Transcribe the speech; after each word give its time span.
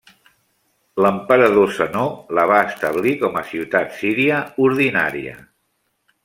L'emperador 1.05 1.69
Zenó 1.79 2.05
la 2.39 2.45
va 2.53 2.63
establir 2.71 3.13
com 3.25 3.37
a 3.43 3.47
ciutat 3.53 3.95
síria 3.99 4.41
ordinària. 4.69 5.37